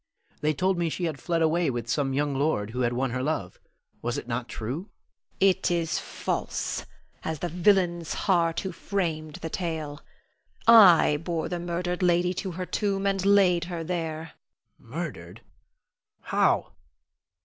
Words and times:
They 0.39 0.55
told 0.55 0.79
me 0.79 0.89
she 0.89 1.03
had 1.03 1.19
fled 1.21 1.43
away 1.43 1.69
with 1.69 1.87
some 1.87 2.11
young 2.11 2.33
lord 2.33 2.71
who 2.71 2.79
had 2.81 2.93
won 2.93 3.11
her 3.11 3.21
love. 3.21 3.59
Was 4.01 4.17
it 4.17 4.27
not 4.27 4.49
true? 4.49 4.89
Norna. 5.37 5.37
It 5.41 5.69
is 5.69 5.99
false 5.99 6.87
as 7.23 7.37
the 7.37 7.49
villain's 7.49 8.15
heart 8.25 8.61
who 8.61 8.71
framed 8.71 9.35
the 9.43 9.49
tale. 9.51 10.01
I 10.65 11.17
bore 11.23 11.49
the 11.49 11.59
murdered 11.59 12.01
lady 12.01 12.33
to 12.33 12.53
her 12.53 12.65
tomb, 12.65 13.05
and 13.05 13.23
laid 13.23 13.65
her 13.65 13.83
there. 13.83 14.31
Louis. 14.79 14.89
Murdered? 14.89 15.41
How? 16.21 16.71